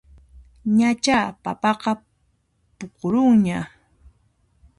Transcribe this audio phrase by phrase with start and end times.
[0.77, 1.91] Ñachá papaqa
[2.77, 3.59] puqurunña